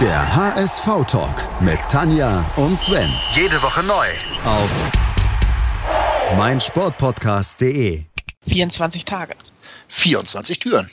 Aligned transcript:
Der 0.00 0.36
HSV-Talk 0.36 1.60
mit 1.60 1.80
Tanja 1.88 2.48
und 2.54 2.78
Sven. 2.78 3.12
Jede 3.34 3.60
Woche 3.60 3.82
neu. 3.82 4.06
Auf 4.44 4.70
meinsportpodcast.de. 6.36 8.04
24 8.46 9.04
Tage. 9.04 9.34
24 9.88 10.60
Türen. 10.60 10.88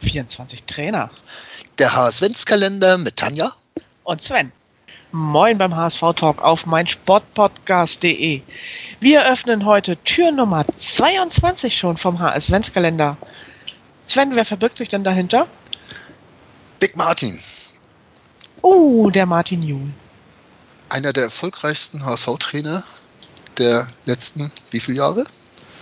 24 0.00 0.62
Trainer. 0.62 1.10
Der 1.76 1.94
HSV-Kalender 1.94 2.96
mit 2.96 3.16
Tanja. 3.16 3.52
Und 4.04 4.22
Sven. 4.22 4.50
Moin 5.12 5.58
beim 5.58 5.76
HSV 5.76 6.00
Talk 6.16 6.40
auf 6.40 6.64
meinsportpodcast.de. 6.64 8.40
Wir 9.00 9.26
öffnen 9.26 9.66
heute 9.66 10.02
Tür 10.04 10.32
Nummer 10.32 10.64
22 10.78 11.76
schon 11.76 11.98
vom 11.98 12.18
HSV-Kalender. 12.20 13.18
Sven, 14.06 14.34
wer 14.34 14.46
verbirgt 14.46 14.78
sich 14.78 14.88
denn 14.88 15.04
dahinter? 15.04 15.46
Big 16.78 16.96
Martin. 16.96 17.38
Oh, 18.68 19.10
der 19.10 19.26
Martin 19.26 19.62
Juhl. 19.62 19.90
Einer 20.88 21.12
der 21.12 21.22
erfolgreichsten 21.24 22.04
HSV-Trainer 22.04 22.82
der 23.58 23.86
letzten, 24.06 24.50
wie 24.72 24.80
viele 24.80 24.98
Jahre? 24.98 25.24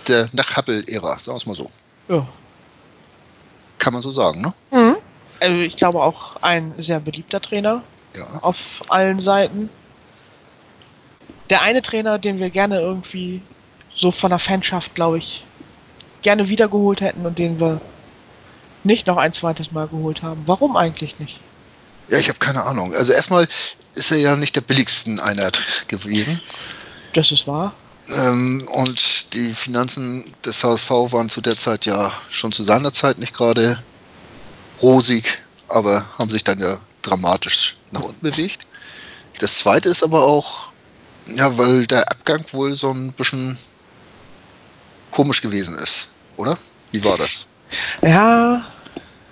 Der 0.07 0.29
nach 0.33 0.55
Happel-Ära, 0.55 1.17
sagen 1.17 1.33
wir 1.33 1.37
es 1.37 1.45
mal 1.47 1.55
so. 1.55 1.71
Ja. 2.09 2.27
Kann 3.79 3.93
man 3.93 4.03
so 4.03 4.11
sagen, 4.11 4.41
ne? 4.41 4.53
Mhm. 4.69 4.97
Also 5.39 5.57
ich 5.61 5.75
glaube 5.75 5.99
auch 5.99 6.35
ein 6.43 6.75
sehr 6.77 6.99
beliebter 6.99 7.41
Trainer 7.41 7.81
Ja. 8.15 8.27
auf 8.43 8.57
allen 8.89 9.19
Seiten. 9.19 9.71
Der 11.49 11.63
eine 11.63 11.81
Trainer, 11.81 12.19
den 12.19 12.37
wir 12.37 12.51
gerne 12.51 12.81
irgendwie 12.81 13.41
so 13.95 14.11
von 14.11 14.29
der 14.29 14.37
Fanschaft, 14.39 14.93
glaube 14.93 15.17
ich, 15.17 15.43
gerne 16.21 16.49
wiedergeholt 16.49 17.01
hätten 17.01 17.25
und 17.25 17.39
den 17.39 17.59
wir 17.59 17.81
nicht 18.83 19.07
noch 19.07 19.17
ein 19.17 19.33
zweites 19.33 19.71
Mal 19.71 19.87
geholt 19.87 20.21
haben. 20.21 20.43
Warum 20.45 20.77
eigentlich 20.77 21.17
nicht? 21.17 21.41
Ja, 22.09 22.17
ich 22.17 22.29
habe 22.29 22.39
keine 22.39 22.63
Ahnung. 22.63 22.93
Also 22.93 23.13
erstmal 23.13 23.47
ist 23.95 24.11
er 24.11 24.17
ja 24.17 24.35
nicht 24.35 24.55
der 24.55 24.61
billigsten 24.61 25.19
einer 25.19 25.47
tr- 25.49 25.87
gewesen. 25.87 26.39
Das 27.13 27.31
ist 27.31 27.47
wahr. 27.47 27.73
Ähm, 28.07 28.67
und 28.73 29.33
die 29.33 29.53
Finanzen 29.53 30.23
des 30.45 30.63
HSV 30.63 30.89
waren 30.89 31.29
zu 31.29 31.41
der 31.41 31.57
Zeit 31.57 31.85
ja 31.85 32.11
schon 32.29 32.51
zu 32.51 32.63
seiner 32.63 32.93
Zeit 32.93 33.17
nicht 33.17 33.33
gerade 33.33 33.81
rosig, 34.81 35.43
aber 35.67 36.05
haben 36.19 36.29
sich 36.29 36.43
dann 36.43 36.59
ja 36.59 36.77
dramatisch 37.01 37.75
nach 37.91 38.01
unten 38.01 38.21
bewegt. 38.21 38.67
Das 39.39 39.59
zweite 39.59 39.89
ist 39.89 40.03
aber 40.03 40.23
auch, 40.23 40.71
ja, 41.25 41.57
weil 41.57 41.87
der 41.87 42.09
Abgang 42.11 42.43
wohl 42.51 42.73
so 42.73 42.91
ein 42.91 43.11
bisschen 43.13 43.57
komisch 45.11 45.41
gewesen 45.41 45.77
ist, 45.77 46.09
oder? 46.37 46.57
Wie 46.91 47.03
war 47.03 47.17
das? 47.17 47.47
Ja, 48.01 48.65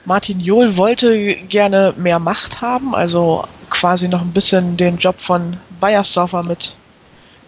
Martin 0.05 0.39
Johl 0.41 0.75
wollte 0.75 1.35
gerne 1.35 1.93
mehr 1.95 2.19
Macht 2.19 2.61
haben, 2.61 2.93
also 2.93 3.45
quasi 3.69 4.09
noch 4.09 4.21
ein 4.21 4.33
bisschen 4.33 4.75
den 4.75 4.97
Job 4.97 5.21
von 5.21 5.57
Bayersdorfer 5.79 6.43
mit 6.43 6.73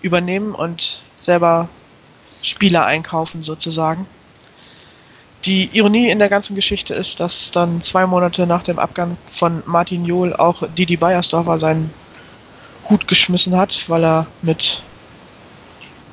übernehmen 0.01 0.55
und 0.55 1.01
selber 1.21 1.67
Spieler 2.41 2.85
einkaufen 2.85 3.43
sozusagen. 3.43 4.07
Die 5.43 5.69
Ironie 5.73 6.09
in 6.09 6.19
der 6.19 6.29
ganzen 6.29 6.55
Geschichte 6.55 6.93
ist, 6.93 7.19
dass 7.19 7.51
dann 7.51 7.81
zwei 7.81 8.05
Monate 8.05 8.47
nach 8.47 8.63
dem 8.63 8.79
Abgang 8.79 9.17
von 9.31 9.61
Martin 9.65 10.05
Johl 10.05 10.33
auch 10.33 10.63
Didi 10.77 10.95
Bayersdorfer 10.97 11.59
seinen 11.59 11.93
Hut 12.89 13.07
geschmissen 13.07 13.57
hat, 13.57 13.89
weil 13.89 14.03
er 14.03 14.27
mit 14.41 14.81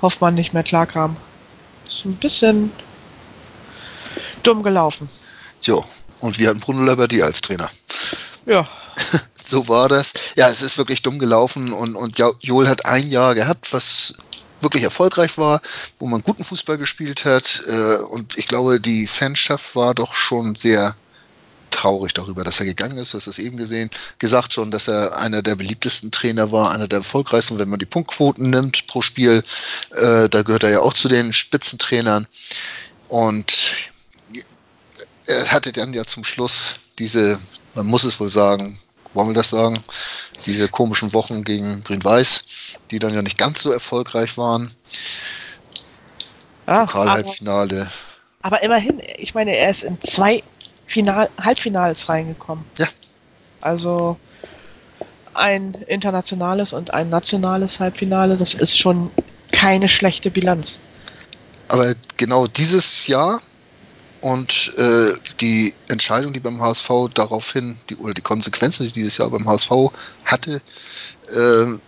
Hoffmann 0.02 0.34
nicht 0.34 0.52
mehr 0.52 0.64
klarkam. 0.64 1.16
Ist 1.86 2.04
ein 2.04 2.16
bisschen 2.16 2.72
dumm 4.42 4.62
gelaufen. 4.62 5.08
Jo, 5.62 5.84
und 6.22 6.38
wir 6.38 6.48
hatten 6.48 6.60
Bruno 6.60 6.82
Labbadia 6.82 7.26
als 7.26 7.42
Trainer. 7.42 7.70
Ja, 8.46 8.66
So 9.44 9.68
war 9.68 9.88
das. 9.88 10.12
Ja, 10.36 10.48
es 10.48 10.62
ist 10.62 10.78
wirklich 10.78 11.02
dumm 11.02 11.18
gelaufen 11.18 11.72
und, 11.72 11.96
und 11.96 12.18
Jo- 12.18 12.36
Joel 12.40 12.68
hat 12.68 12.86
ein 12.86 13.08
Jahr 13.10 13.34
gehabt, 13.34 13.72
was 13.72 14.14
wirklich 14.60 14.84
erfolgreich 14.84 15.36
war, 15.36 15.60
wo 15.98 16.06
man 16.06 16.22
guten 16.22 16.44
Fußball 16.44 16.78
gespielt 16.78 17.24
hat. 17.24 17.62
Äh, 17.66 17.96
und 17.96 18.38
ich 18.38 18.46
glaube, 18.46 18.80
die 18.80 19.06
Fanschaft 19.06 19.74
war 19.74 19.94
doch 19.94 20.14
schon 20.14 20.54
sehr 20.54 20.94
traurig 21.70 22.14
darüber, 22.14 22.44
dass 22.44 22.60
er 22.60 22.66
gegangen 22.66 22.98
ist. 22.98 23.12
Du 23.12 23.18
hast 23.18 23.26
es 23.26 23.38
eben 23.40 23.56
gesehen, 23.56 23.90
gesagt 24.20 24.52
schon, 24.52 24.70
dass 24.70 24.88
er 24.88 25.16
einer 25.16 25.42
der 25.42 25.56
beliebtesten 25.56 26.12
Trainer 26.12 26.52
war, 26.52 26.70
einer 26.70 26.86
der 26.86 26.98
erfolgreichsten, 26.98 27.58
wenn 27.58 27.68
man 27.68 27.80
die 27.80 27.86
Punktquoten 27.86 28.50
nimmt 28.50 28.86
pro 28.86 29.02
Spiel. 29.02 29.42
Äh, 29.90 30.28
da 30.28 30.42
gehört 30.42 30.62
er 30.62 30.70
ja 30.70 30.80
auch 30.80 30.94
zu 30.94 31.08
den 31.08 31.32
Spitzentrainern. 31.32 32.28
Und 33.08 33.72
er 35.32 35.52
hatte 35.52 35.72
dann 35.72 35.92
ja 35.92 36.04
zum 36.04 36.24
Schluss 36.24 36.78
diese, 36.98 37.38
man 37.74 37.86
muss 37.86 38.04
es 38.04 38.18
wohl 38.20 38.28
sagen, 38.28 38.78
wollen 39.14 39.28
wir 39.28 39.34
das 39.34 39.50
sagen, 39.50 39.78
diese 40.46 40.68
komischen 40.68 41.12
Wochen 41.12 41.44
gegen 41.44 41.82
Grün-Weiß, 41.84 42.44
die 42.90 42.98
dann 42.98 43.14
ja 43.14 43.22
nicht 43.22 43.38
ganz 43.38 43.62
so 43.62 43.72
erfolgreich 43.72 44.36
waren. 44.36 44.74
aber, 46.66 46.86
Pokalhalbfinale. 46.86 47.88
aber 48.42 48.62
immerhin, 48.62 49.00
ich 49.18 49.34
meine, 49.34 49.56
er 49.56 49.70
ist 49.70 49.82
in 49.82 49.98
zwei 50.02 50.42
Final 50.86 51.28
Halbfinales 51.40 52.08
reingekommen. 52.08 52.64
Ja. 52.78 52.86
Also 53.60 54.18
ein 55.34 55.74
internationales 55.86 56.72
und 56.72 56.92
ein 56.92 57.08
nationales 57.08 57.80
Halbfinale, 57.80 58.36
das 58.36 58.54
ist 58.54 58.78
schon 58.78 59.10
keine 59.50 59.88
schlechte 59.88 60.30
Bilanz. 60.30 60.78
Aber 61.68 61.94
genau 62.16 62.46
dieses 62.46 63.06
Jahr 63.06 63.40
und 64.22 64.72
äh, 64.78 65.14
die 65.40 65.74
Entscheidung, 65.88 66.32
die 66.32 66.40
beim 66.40 66.60
HSV 66.60 66.90
daraufhin, 67.12 67.76
die, 67.90 67.96
oder 67.96 68.14
die 68.14 68.22
Konsequenzen, 68.22 68.86
die 68.86 68.92
dieses 68.92 69.18
Jahr 69.18 69.30
beim 69.30 69.46
HSV 69.48 69.70
hatte, 70.24 70.62
äh, 71.34 71.78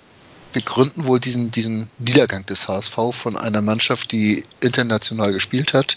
begründen 0.53 1.05
wohl 1.05 1.21
diesen, 1.21 1.51
diesen 1.51 1.91
Niedergang 1.99 2.45
des 2.47 2.69
HSV 2.69 2.97
von 3.13 3.37
einer 3.37 3.63
Mannschaft, 3.63 4.11
die 4.13 4.43
international 4.61 5.33
gespielt 5.33 5.75
hat, 5.75 5.97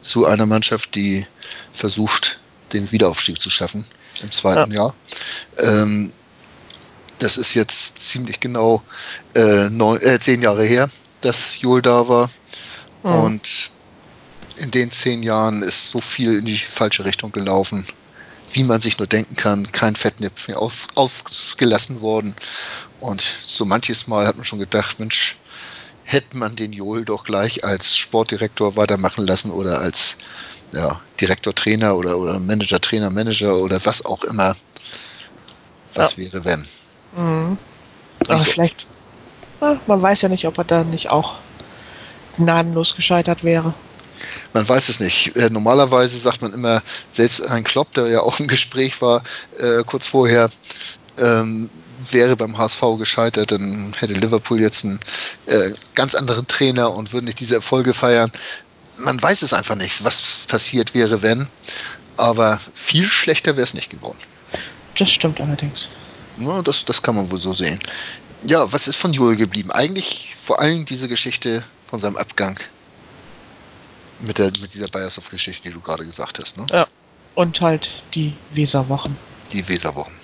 zu 0.00 0.26
einer 0.26 0.46
Mannschaft, 0.46 0.94
die 0.94 1.26
versucht, 1.72 2.38
den 2.72 2.90
Wiederaufstieg 2.92 3.40
zu 3.40 3.48
schaffen 3.48 3.84
im 4.22 4.30
zweiten 4.30 4.72
Jahr. 4.72 4.94
Ähm, 5.58 6.12
das 7.18 7.38
ist 7.38 7.54
jetzt 7.54 7.98
ziemlich 7.98 8.40
genau 8.40 8.82
äh, 9.34 9.68
neun, 9.70 10.00
äh, 10.02 10.20
zehn 10.20 10.42
Jahre 10.42 10.64
her, 10.64 10.90
dass 11.22 11.60
Joel 11.60 11.82
da 11.82 12.08
war. 12.08 12.30
Mhm. 13.02 13.10
Und 13.10 13.70
in 14.58 14.70
den 14.70 14.90
zehn 14.90 15.22
Jahren 15.22 15.62
ist 15.62 15.90
so 15.90 16.00
viel 16.00 16.36
in 16.38 16.44
die 16.44 16.56
falsche 16.56 17.04
Richtung 17.04 17.32
gelaufen, 17.32 17.86
wie 18.52 18.64
man 18.64 18.80
sich 18.80 18.98
nur 18.98 19.06
denken 19.06 19.36
kann. 19.36 19.70
Kein 19.72 19.96
Fettnäpfchen 19.96 20.54
auf, 20.54 20.86
ausgelassen 20.94 22.00
worden. 22.00 22.34
Und 23.00 23.20
so 23.20 23.64
manches 23.64 24.06
Mal 24.06 24.26
hat 24.26 24.36
man 24.36 24.44
schon 24.44 24.58
gedacht, 24.58 24.98
Mensch, 24.98 25.36
hätte 26.04 26.36
man 26.36 26.56
den 26.56 26.72
Joel 26.72 27.04
doch 27.04 27.24
gleich 27.24 27.64
als 27.64 27.96
Sportdirektor 27.96 28.76
weitermachen 28.76 29.26
lassen 29.26 29.50
oder 29.50 29.80
als 29.80 30.16
ja, 30.72 31.00
Direktor, 31.20 31.54
Trainer 31.54 31.96
oder, 31.96 32.18
oder 32.18 32.38
Manager, 32.38 32.80
Trainer, 32.80 33.10
Manager 33.10 33.56
oder 33.56 33.84
was 33.84 34.04
auch 34.04 34.24
immer. 34.24 34.56
Was 35.94 36.16
wäre, 36.16 36.44
wenn? 36.44 36.64
Mhm. 37.16 37.58
Aber 38.20 38.40
Wieso? 38.40 38.50
vielleicht, 38.52 38.86
na, 39.60 39.80
man 39.86 40.00
weiß 40.00 40.22
ja 40.22 40.28
nicht, 40.28 40.46
ob 40.46 40.58
er 40.58 40.64
da 40.64 40.84
nicht 40.84 41.10
auch 41.10 41.36
gnadenlos 42.36 42.94
gescheitert 42.94 43.44
wäre. 43.44 43.74
Man 44.54 44.68
weiß 44.68 44.88
es 44.88 45.00
nicht. 45.00 45.36
Äh, 45.36 45.50
normalerweise 45.50 46.18
sagt 46.18 46.42
man 46.42 46.52
immer, 46.52 46.82
selbst 47.08 47.46
ein 47.48 47.64
Klopp, 47.64 47.92
der 47.94 48.08
ja 48.08 48.20
auch 48.20 48.40
im 48.40 48.48
Gespräch 48.48 49.00
war, 49.02 49.22
äh, 49.58 49.82
kurz 49.84 50.06
vorher, 50.06 50.50
ähm, 51.18 51.68
wäre 52.10 52.36
beim 52.36 52.56
HSV 52.56 52.80
gescheitert, 52.98 53.52
dann 53.52 53.92
hätte 53.98 54.14
Liverpool 54.14 54.60
jetzt 54.60 54.84
einen 54.84 55.00
äh, 55.46 55.70
ganz 55.94 56.14
anderen 56.14 56.46
Trainer 56.46 56.92
und 56.92 57.12
würde 57.12 57.26
nicht 57.26 57.40
diese 57.40 57.56
Erfolge 57.56 57.92
feiern. 57.92 58.30
Man 58.96 59.20
weiß 59.20 59.42
es 59.42 59.52
einfach 59.52 59.74
nicht, 59.74 60.04
was 60.04 60.46
passiert 60.48 60.94
wäre, 60.94 61.22
wenn. 61.22 61.48
Aber 62.16 62.60
viel 62.72 63.06
schlechter 63.06 63.56
wäre 63.56 63.64
es 63.64 63.74
nicht 63.74 63.90
geworden. 63.90 64.18
Das 64.98 65.10
stimmt 65.10 65.40
allerdings. 65.40 65.88
Ja, 66.38 66.62
das, 66.62 66.84
das 66.84 67.02
kann 67.02 67.14
man 67.16 67.30
wohl 67.30 67.38
so 67.38 67.54
sehen. 67.54 67.80
Ja, 68.44 68.70
was 68.72 68.88
ist 68.88 68.96
von 68.96 69.12
Joel 69.12 69.36
geblieben? 69.36 69.70
Eigentlich 69.70 70.34
vor 70.36 70.60
allen 70.60 70.72
Dingen 70.72 70.84
diese 70.84 71.08
Geschichte 71.08 71.64
von 71.86 71.98
seinem 71.98 72.16
Abgang. 72.16 72.58
Mit, 74.20 74.38
der, 74.38 74.46
mit 74.60 74.74
dieser 74.74 74.88
Bayersdorf-Geschichte, 74.88 75.68
die 75.68 75.74
du 75.74 75.80
gerade 75.80 76.04
gesagt 76.04 76.38
hast. 76.40 76.56
Ne? 76.56 76.66
Und 77.34 77.60
halt 77.60 77.90
die 78.14 78.34
Weserwochen. 78.52 79.16
Die 79.52 79.68
Weserwochen. 79.68 80.14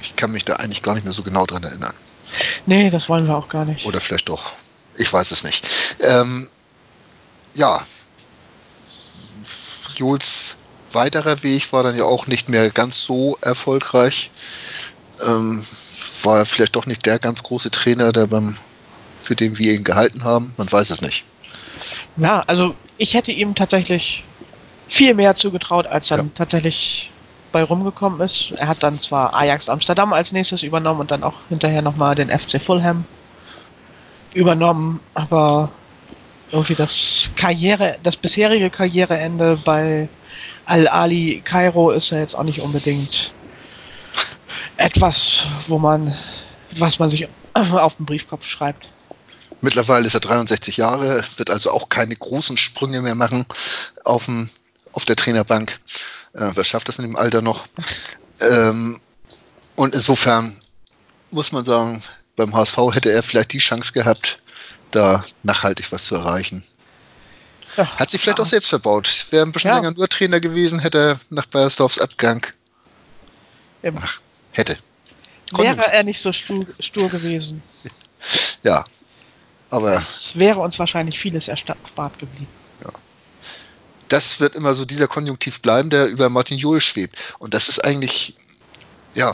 Ich 0.00 0.16
kann 0.16 0.32
mich 0.32 0.44
da 0.44 0.54
eigentlich 0.54 0.82
gar 0.82 0.94
nicht 0.94 1.04
mehr 1.04 1.12
so 1.12 1.22
genau 1.22 1.46
dran 1.46 1.62
erinnern. 1.62 1.94
Nee, 2.66 2.90
das 2.90 3.08
wollen 3.08 3.26
wir 3.26 3.36
auch 3.36 3.48
gar 3.48 3.64
nicht. 3.64 3.86
Oder 3.86 4.00
vielleicht 4.00 4.28
doch. 4.28 4.52
Ich 4.96 5.12
weiß 5.12 5.30
es 5.30 5.44
nicht. 5.44 5.68
Ähm, 6.00 6.48
ja. 7.54 7.86
Jules 9.94 10.56
weiterer 10.92 11.42
Weg 11.42 11.72
war 11.72 11.82
dann 11.82 11.96
ja 11.96 12.04
auch 12.04 12.26
nicht 12.26 12.48
mehr 12.48 12.70
ganz 12.70 13.02
so 13.02 13.38
erfolgreich. 13.40 14.30
Ähm, 15.26 15.64
war 16.22 16.44
vielleicht 16.44 16.76
doch 16.76 16.86
nicht 16.86 17.06
der 17.06 17.18
ganz 17.18 17.42
große 17.42 17.70
Trainer, 17.70 18.12
der 18.12 18.26
beim, 18.26 18.56
für 19.16 19.36
den 19.36 19.58
wir 19.58 19.74
ihn 19.74 19.84
gehalten 19.84 20.24
haben. 20.24 20.52
Man 20.56 20.70
weiß 20.70 20.90
es 20.90 21.00
nicht. 21.00 21.24
Ja, 22.16 22.42
also 22.46 22.74
ich 22.98 23.14
hätte 23.14 23.32
ihm 23.32 23.54
tatsächlich 23.54 24.24
viel 24.88 25.14
mehr 25.14 25.34
zugetraut, 25.34 25.86
als 25.86 26.08
dann 26.08 26.32
tatsächlich 26.34 27.10
bei 27.52 27.62
rumgekommen 27.62 28.20
ist. 28.20 28.52
Er 28.58 28.68
hat 28.68 28.82
dann 28.82 29.00
zwar 29.00 29.34
Ajax 29.34 29.68
Amsterdam 29.68 30.12
als 30.12 30.32
nächstes 30.32 30.62
übernommen 30.62 31.00
und 31.00 31.10
dann 31.10 31.22
auch 31.22 31.34
hinterher 31.48 31.82
nochmal 31.82 32.14
den 32.14 32.30
FC 32.30 32.60
Fulham 32.60 33.04
übernommen, 34.34 35.00
aber 35.14 35.70
irgendwie 36.52 36.74
das 36.74 37.30
Karriere, 37.36 37.98
das 38.02 38.16
bisherige 38.16 38.70
Karriereende 38.70 39.58
bei 39.64 40.08
Al-Ali 40.66 41.42
Kairo 41.44 41.90
ist 41.90 42.10
ja 42.10 42.18
jetzt 42.18 42.34
auch 42.34 42.44
nicht 42.44 42.60
unbedingt 42.60 43.34
etwas, 44.76 45.46
wo 45.66 45.78
man, 45.78 46.14
was 46.72 46.98
man 46.98 47.10
sich 47.10 47.26
auf 47.54 47.94
den 47.96 48.06
Briefkopf 48.06 48.46
schreibt. 48.46 48.88
Mittlerweile 49.60 50.06
ist 50.06 50.14
er 50.14 50.20
63 50.20 50.76
Jahre, 50.76 51.24
wird 51.36 51.50
also 51.50 51.70
auch 51.70 51.88
keine 51.88 52.14
großen 52.14 52.56
Sprünge 52.56 53.02
mehr 53.02 53.14
machen 53.14 53.46
auf, 54.04 54.26
dem, 54.26 54.50
auf 54.92 55.04
der 55.04 55.16
Trainerbank. 55.16 55.78
Äh, 56.34 56.50
wer 56.54 56.64
schafft 56.64 56.88
das 56.88 56.98
in 56.98 57.04
dem 57.06 57.16
Alter 57.16 57.42
noch? 57.42 57.66
Ähm, 58.38 59.00
und 59.76 59.94
insofern 59.94 60.54
muss 61.30 61.50
man 61.50 61.64
sagen, 61.64 62.02
beim 62.36 62.54
HSV 62.54 62.76
hätte 62.92 63.10
er 63.10 63.22
vielleicht 63.22 63.54
die 63.54 63.60
Chance 63.60 63.92
gehabt, 63.92 64.42
da 64.90 65.24
nachhaltig 65.42 65.90
was 65.90 66.04
zu 66.04 66.16
erreichen. 66.16 66.62
Ja, 67.78 67.86
Hat 67.96 68.10
sich 68.10 68.20
vielleicht 68.20 68.38
ja. 68.38 68.44
auch 68.44 68.48
selbst 68.48 68.68
verbaut. 68.68 69.08
Wäre 69.30 69.46
ein 69.46 69.52
bisschen 69.52 69.70
ja. 69.70 69.76
länger 69.76 69.92
nur 69.92 70.06
Trainer 70.06 70.38
gewesen, 70.38 70.78
hätte 70.78 70.98
er 70.98 71.20
nach 71.30 71.46
Bayersdorfs 71.46 71.98
Abgang. 71.98 72.46
Ach, 73.98 74.20
hätte. 74.52 74.76
Wäre 75.52 75.92
er 75.92 76.04
nicht 76.04 76.20
so 76.20 76.32
stur, 76.32 76.66
stur 76.80 77.08
gewesen. 77.08 77.62
Ja, 78.64 78.84
aber. 79.70 79.94
Es 79.94 80.32
wäre 80.36 80.60
uns 80.60 80.78
wahrscheinlich 80.78 81.18
vieles 81.18 81.48
erspart 81.48 82.18
geblieben. 82.18 82.48
Ja. 82.82 82.90
Das 84.08 84.40
wird 84.40 84.54
immer 84.54 84.74
so 84.74 84.84
dieser 84.84 85.08
Konjunktiv 85.08 85.60
bleiben, 85.60 85.90
der 85.90 86.06
über 86.06 86.28
Martin 86.28 86.58
Johl 86.58 86.80
schwebt. 86.80 87.16
Und 87.38 87.54
das 87.54 87.68
ist 87.68 87.84
eigentlich, 87.84 88.34
ja, 89.14 89.32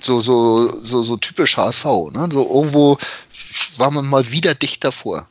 so, 0.00 0.20
so, 0.20 0.80
so, 0.80 1.02
so 1.02 1.16
typisch 1.16 1.56
HSV. 1.56 1.84
Ne? 2.12 2.28
So 2.32 2.48
irgendwo 2.48 2.98
war 3.76 3.90
man 3.90 4.06
mal 4.06 4.30
wieder 4.30 4.54
dicht 4.54 4.82
davor. 4.84 5.26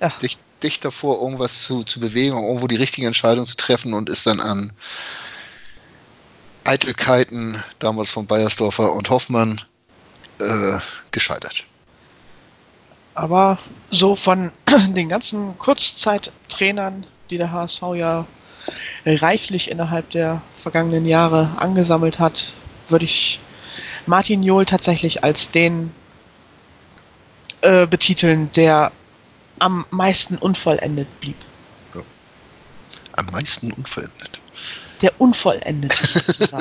Ja. 0.00 0.10
Dicht, 0.20 0.38
dicht 0.62 0.84
davor, 0.84 1.22
irgendwas 1.22 1.62
zu, 1.62 1.84
zu 1.84 2.00
bewegen, 2.00 2.36
irgendwo 2.36 2.66
die 2.66 2.76
richtige 2.76 3.06
Entscheidung 3.06 3.46
zu 3.46 3.56
treffen 3.56 3.94
und 3.94 4.10
ist 4.10 4.26
dann 4.26 4.40
an 4.40 4.72
Eitelkeiten, 6.64 7.62
damals 7.78 8.10
von 8.10 8.26
Bayersdorfer 8.26 8.92
und 8.92 9.10
Hoffmann, 9.10 9.60
äh, 10.38 10.78
gescheitert. 11.10 11.64
Aber 13.14 13.58
so 13.90 14.16
von 14.16 14.50
den 14.88 15.08
ganzen 15.08 15.58
Kurzzeittrainern, 15.58 17.06
die 17.30 17.38
der 17.38 17.52
HSV 17.52 17.82
ja 17.94 18.26
reichlich 19.06 19.70
innerhalb 19.70 20.10
der 20.10 20.42
vergangenen 20.62 21.06
Jahre 21.06 21.50
angesammelt 21.58 22.18
hat, 22.18 22.54
würde 22.88 23.04
ich 23.04 23.40
Martin 24.06 24.42
Johl 24.42 24.66
tatsächlich 24.66 25.24
als 25.24 25.50
den 25.50 25.92
äh, 27.60 27.86
betiteln, 27.86 28.50
der 28.54 28.92
am 29.58 29.86
meisten 29.90 30.36
unvollendet 30.36 31.08
blieb. 31.20 31.36
Ja. 31.94 32.02
Am 33.12 33.26
meisten 33.26 33.72
unvollendet. 33.72 34.40
Der 35.02 35.12
unvollendet. 35.20 35.94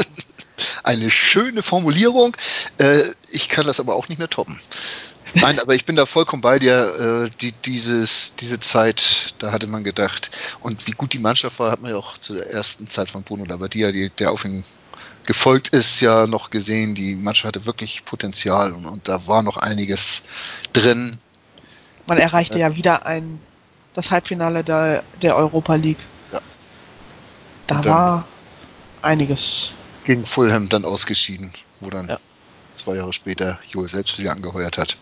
Eine 0.83 1.09
schöne 1.09 1.61
Formulierung. 1.61 2.35
Äh, 2.77 3.03
ich 3.31 3.49
kann 3.49 3.65
das 3.65 3.79
aber 3.79 3.95
auch 3.95 4.07
nicht 4.09 4.19
mehr 4.19 4.29
toppen. 4.29 4.59
Nein, 5.35 5.59
aber 5.59 5.73
ich 5.73 5.85
bin 5.85 5.95
da 5.95 6.05
vollkommen 6.05 6.41
bei 6.41 6.59
dir. 6.59 7.25
Äh, 7.25 7.29
die, 7.41 7.51
dieses, 7.51 8.35
diese 8.35 8.59
Zeit, 8.59 9.33
da 9.39 9.51
hatte 9.51 9.67
man 9.67 9.83
gedacht, 9.83 10.31
und 10.61 10.85
wie 10.87 10.91
gut 10.91 11.13
die 11.13 11.19
Mannschaft 11.19 11.59
war, 11.59 11.71
hat 11.71 11.81
man 11.81 11.91
ja 11.91 11.97
auch 11.97 12.17
zu 12.17 12.35
der 12.35 12.49
ersten 12.51 12.87
Zeit 12.87 13.09
von 13.09 13.23
Bruno 13.23 13.45
Labbadia, 13.45 13.91
die, 13.91 14.09
der 14.11 14.31
auf 14.31 14.45
ihn 14.45 14.63
gefolgt 15.25 15.69
ist, 15.69 16.01
ja 16.01 16.27
noch 16.27 16.49
gesehen. 16.49 16.95
Die 16.95 17.15
Mannschaft 17.15 17.55
hatte 17.55 17.65
wirklich 17.65 18.05
Potenzial 18.05 18.73
und, 18.73 18.85
und 18.85 19.07
da 19.07 19.25
war 19.27 19.41
noch 19.41 19.57
einiges 19.57 20.23
drin. 20.73 21.19
Man 22.05 22.17
erreichte 22.17 22.59
ja, 22.59 22.69
ja 22.69 22.75
wieder 22.75 23.05
ein, 23.05 23.39
das 23.93 24.11
Halbfinale 24.11 24.63
der, 24.63 25.03
der 25.21 25.35
Europa 25.35 25.75
League. 25.75 26.05
Ja. 26.31 26.41
Da 27.67 27.85
war 27.85 28.27
einiges. 29.01 29.71
Gegen 30.05 30.25
Fulham 30.25 30.67
dann 30.67 30.83
ausgeschieden, 30.83 31.53
wo 31.79 31.89
dann 31.89 32.09
ja. 32.09 32.19
Zwei 32.73 32.95
Jahre 32.95 33.13
später 33.13 33.59
Joel 33.69 33.87
selbst 33.87 34.17
wieder 34.19 34.31
angeheuert 34.31 34.77
hat. 34.77 34.97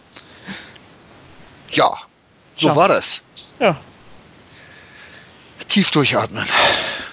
Ja, 1.69 1.89
so 2.55 2.67
ja. 2.67 2.75
war 2.75 2.87
das. 2.87 3.23
Ja. 3.59 3.77
Tief 5.67 5.91
durchatmen. 5.91 6.45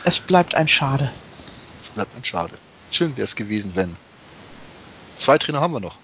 Es 0.04 0.18
bleibt 0.18 0.54
ein 0.54 0.66
Schade. 0.66 1.12
Es 1.80 1.88
bleibt 1.90 2.16
ein 2.16 2.24
Schade. 2.24 2.58
Schön 2.90 3.16
wäre 3.16 3.24
es 3.24 3.36
gewesen, 3.36 3.72
wenn. 3.74 3.96
Zwei 5.16 5.38
Trainer 5.38 5.60
haben 5.60 5.74
wir 5.74 5.80
noch. 5.80 5.98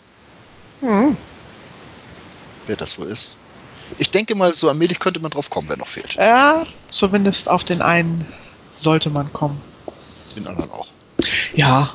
Mhm. 0.81 1.17
Wer 2.67 2.77
das 2.77 2.99
wohl 2.99 3.07
ist. 3.07 3.37
Ich 3.99 4.11
denke 4.11 4.35
mal, 4.35 4.53
so 4.55 4.69
allmählich 4.69 4.99
könnte 4.99 5.21
man 5.21 5.31
drauf 5.31 5.51
kommen, 5.51 5.69
wer 5.69 5.77
noch 5.77 5.89
fehlt. 5.89 6.15
Ja, 6.15 6.65
zumindest 6.89 7.49
auf 7.49 7.65
den 7.65 7.83
einen 7.83 8.27
sollte 8.77 9.11
man 9.11 9.33
kommen. 9.33 9.61
Den 10.35 10.47
anderen 10.47 10.71
auch. 10.71 10.89
Ja, 11.55 11.95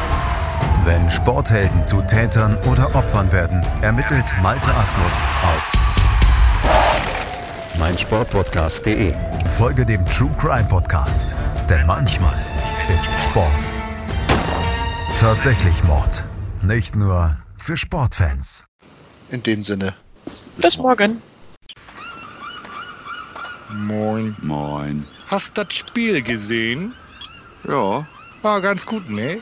Wenn 0.83 1.09
Sporthelden 1.09 1.85
zu 1.85 2.01
Tätern 2.01 2.57
oder 2.69 2.95
Opfern 2.95 3.31
werden, 3.31 3.65
ermittelt 3.81 4.33
Malte 4.41 4.73
Asmus 4.73 5.21
auf 5.43 5.71
meinsportpodcast.de. 7.77 9.13
Folge 9.57 9.85
dem 9.85 10.05
True 10.07 10.31
Crime 10.39 10.67
Podcast, 10.67 11.35
denn 11.69 11.85
manchmal 11.85 12.37
ist 12.97 13.13
Sport 13.23 13.71
tatsächlich 15.21 15.83
Mord. 15.83 16.23
Nicht 16.63 16.95
nur 16.95 17.37
für 17.55 17.77
Sportfans. 17.77 18.65
In 19.29 19.43
dem 19.43 19.61
Sinne. 19.61 19.93
Bis, 20.25 20.41
bis 20.57 20.77
morgen. 20.79 21.21
Moin. 23.69 24.35
Moin. 24.41 25.05
Hast 25.27 25.59
das 25.59 25.75
Spiel 25.75 26.23
gesehen? 26.23 26.95
Ja. 27.67 28.07
War 28.41 28.61
ganz 28.61 28.83
gut, 28.83 29.11
ne? 29.11 29.41